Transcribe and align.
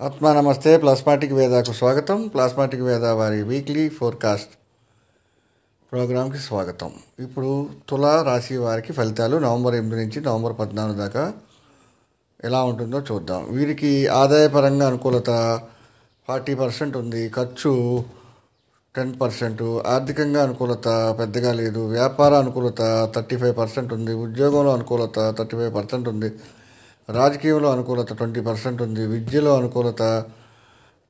ఆత్మా 0.00 0.32
నమస్తే 0.32 0.76
ప్లాస్మాటిక్ 0.76 1.32
వేదాకు 1.32 1.72
స్వాగతం. 1.72 2.28
ప్లాస్మాటిక్ 2.28 2.82
వేద 2.82 3.04
వారి 3.04 3.42
వీక్లీ 3.42 3.88
ఫోర్కాస్ట్ 3.88 4.50
ప్రోగ్రాంకి 5.92 6.36
స్వాగతం. 6.38 6.90
ఇప్పుడు 7.18 7.68
తులా 7.88 8.22
రాశి 8.22 8.56
వారికి 8.56 8.92
ఫలితాలు 8.92 9.36
నవంబర్ 9.36 9.74
ఎనిమిది 9.74 10.02
నుంచి 10.02 10.20
నవంబర్ 10.20 10.58
పద్నాలుగు 10.58 10.96
దాకా 10.96 11.32
ఎలా 12.44 12.64
ఉంటుందో 12.64 13.00
చూద్దాం. 13.00 13.46
వీరికి 13.50 14.06
ఆదాయపరంగా 14.06 14.86
అనుకూలత 14.86 15.60
ఫార్టీ 16.28 16.54
పర్సెంట్ 16.54 16.96
ఉంది. 16.96 17.28
ఖర్చు 17.28 18.04
టెన్ 18.96 19.20
పర్సెంట్. 19.20 19.62
ఆర్థికంగా 19.86 20.42
అనుకూలత 20.42 21.16
పెద్దగా 21.20 21.52
లేదు. 21.52 21.88
వ్యాపార 21.88 22.34
అనుకూలత 22.34 23.12
థర్టీ 23.16 23.36
ఫైవ్ 23.36 23.56
పర్సెంట్ 23.56 23.92
ఉంది. 23.92 24.14
ఉద్యోగంలో 24.14 24.72
అనుకూలత 24.72 25.34
థర్టీ 25.38 25.56
ఫైవ్ 25.56 25.74
పర్సెంట్ 25.74 26.08
ఉంది. 26.08 26.32
రాజకీయంలో 27.08 27.70
అనుకూలత 27.72 28.12
ట్వంటీ 28.12 28.40
పర్సెంట్ 28.40 28.82
ఉంది 28.82 29.06
విద్యలో 29.06 29.56
అనుకూలత 29.56 30.24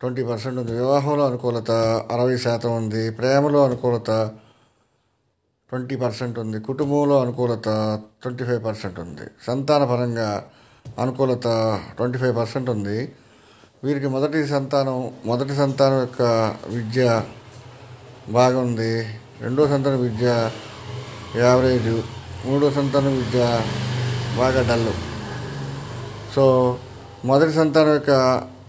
ట్వంటీ 0.00 0.22
పర్సెంట్ 0.22 0.58
ఉంది 0.60 0.72
వివాహంలో 0.72 1.26
అనుకూలత 1.26 1.70
అరవై 2.10 2.36
శాతం 2.36 2.72
ఉంది 2.76 3.10
ప్రేమలో 3.10 3.64
అనుకూలత 3.64 4.10
ట్వంటీ 5.70 5.96
పర్సెంట్ 5.96 6.38
ఉంది 6.38 6.60
కుటుంబంలో 6.60 7.20
అనుకూలత 7.20 7.68
ట్వంటీ 8.22 8.44
ఫైవ్ 8.44 8.64
పర్సెంట్ 8.64 9.00
ఉంది. 9.00 9.26
సంతానపరంగా 9.46 10.44
అనుకూలత 10.98 11.46
ట్వంటీ 11.96 12.18
ఫైవ్ 12.18 12.36
పర్సెంట్ 12.36 12.70
ఉంది. 12.70 13.14
వీరికి 13.84 14.06
మొదటి 14.06 14.46
సంతానం 14.46 15.12
మొదటి 15.26 15.54
సంతానం 15.54 16.00
యొక్క 16.00 16.22
విద్య 16.68 17.22
బాగుంది. 18.28 18.92
రెండో 19.40 19.68
సంతానం 19.68 20.00
విద్య 20.02 20.50
యావరేజ్ 21.36 22.02
మూడో 22.46 22.70
సంతానం 22.70 23.16
విద్య 23.16 23.62
బాగా 24.38 24.62
డల్లు. 24.62 25.13
సో 26.34 26.44
మొదటి 27.24 27.52
సంతానం 27.52 27.94
యొక్క 27.94 28.12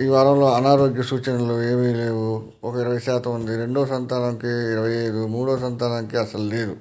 ఈ 0.03 0.07
వారంలో 0.07 0.47
అనారోగ్య 0.53 1.01
సూచనలు 1.01 1.55
ఏమీ 1.61 1.93
లేవు. 1.93 2.43
ఒక 2.63 2.75
ఇరవై 2.75 2.99
శాతం 2.99 3.31
ఉంది. 3.33 3.57
రెండో 3.57 3.85
సంతానంకి 3.85 4.52
ఇరవై 4.73 4.91
ఐదు 5.07 5.27
మూడో 5.27 5.57
సంతానానికి 5.57 6.17
అసలు 6.17 6.44
లేదు. 6.44 6.75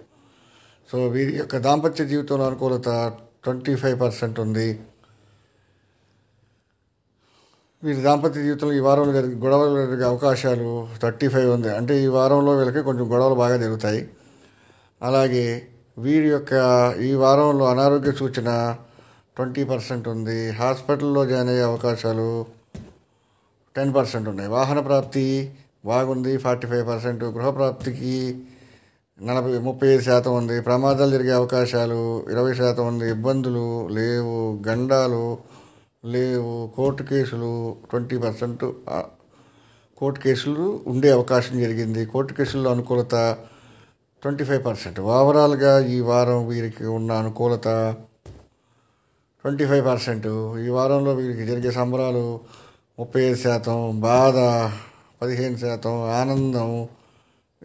సో 0.91 1.07
వీరి 1.07 1.33
యొక్క 1.37 1.57
దాంపత్య 1.59 2.05
జీవితంలో 2.05 2.47
అనుకూలత 2.47 3.13
ట్వంటీ 3.45 3.77
ఫైవ్ 3.77 4.01
పర్సెంట్ 4.01 4.41
ఉంది. 4.41 4.69
వీరి 7.85 8.01
దాంపత్య 8.01 8.43
జీవితంలో 8.43 8.75
ఈ 8.75 8.79
వారంలో 8.79 9.13
జరిగే 9.13 9.35
గొడవలు 9.35 9.87
జరిగే 9.87 10.05
అవకాశాలు 10.05 10.87
థర్టీ 11.03 11.29
ఫైవ్ 11.29 11.51
ఉంది. 11.51 11.77
అంటే 11.77 12.03
ఈ 12.05 12.07
వారంలో 12.07 12.53
వీళ్ళకి 12.57 12.83
కొంచెం 12.83 13.13
గొడవలు 13.13 13.35
బాగా 13.35 13.57
జరుగుతాయి. 13.57 14.09
అలాగే 15.03 15.69
వీరి 15.99 16.29
యొక్క 16.29 16.53
ఈ 17.01 17.15
వారంలో 17.15 17.65
అనారోగ్య 17.65 18.13
సూచన 18.13 18.77
ట్వంటీ 19.37 19.65
పర్సెంట్ 19.65 20.09
ఉంది. 20.09 20.51
హాస్పిటల్లో 20.51 21.27
జాయిన్ 21.27 21.49
అయ్యే 21.49 21.63
అవకాశాలు 21.63 22.47
టెన్ 23.77 23.95
పర్సెంట్ 23.95 24.29
ఉన్నాయి. 24.29 24.51
వాహన 24.51 24.81
ప్రాప్తి 24.81 25.55
బాగుంది. 25.87 26.37
ఫార్టీ 26.37 26.67
ఫైవ్ 26.67 26.89
పర్సెంట్ 26.89 27.25
గృహప్రాప్తికి 27.25 28.43
నలభై 29.23 29.59
ముప్పై 29.59 29.89
ఐదు 29.89 30.03
శాతం 30.03 30.33
ఉంది. 30.37 30.61
ప్రమాదాలు 30.61 31.11
జరిగే 31.11 31.33
అవకాశాలు 31.33 31.99
ఇరవై 32.31 32.55
శాతం 32.55 32.87
ఉంది. 32.87 33.11
ఇబ్బందులు 33.11 33.89
లేవు. 33.89 34.63
గండాలు 34.69 35.39
లేవు. 36.05 36.55
కోర్టు 36.77 37.03
కేసులు 37.03 37.77
ట్వంటీ 37.91 38.17
పర్సెంట్ 38.19 38.65
కోర్టు 39.99 40.21
కేసులు 40.21 40.65
ఉండే 40.87 41.11
అవకాశం 41.11 41.61
జరిగింది. 41.61 42.07
కోర్టు 42.07 42.33
కేసుల్లో 42.35 42.71
అనుకూలత 42.71 43.39
ట్వంటీ 44.23 44.45
ఫైవ్ 44.45 44.65
పర్సెంట్. 44.65 45.01
ఓవరాల్గా 45.01 45.73
ఈ 45.87 46.01
వారం 46.01 46.47
వీరికి 46.47 46.85
ఉన్న 46.99 47.13
అనుకూలత 47.13 47.69
ట్వంటీ 49.45 49.65
ఫైవ్ 49.71 49.83
పర్సెంట్. 49.87 50.27
ఈ 50.65 50.69
వారంలో 50.75 51.13
వీరికి 51.15 51.43
జరిగే 51.49 51.71
సంబరాలు 51.71 52.23
ముప్పై 53.01 53.23
ఐదు 53.23 53.39
శాతం 53.43 53.79
బాధ 54.01 54.37
పదిహేను 55.23 55.59
శాతం 55.65 55.95
ఆనందం 56.21 56.71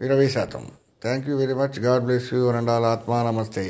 ఇరవై 0.06 0.26
శాతం. 0.34 0.64
Thank 1.04 1.28
you 1.28 1.36
very 1.36 1.54
much 1.60 1.78
God 1.86 2.04
bless 2.04 2.28
you 2.34 2.42
and 2.48 2.70
all 2.70 2.84
ఆత్మా 2.84 3.18
నమస్తే. 3.30 3.64